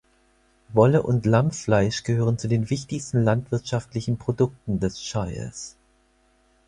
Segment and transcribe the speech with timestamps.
[0.69, 5.75] Wolle und Lammfleisch gehören zu den wichtigsten landwirtschaftlichen Produkten des Shires.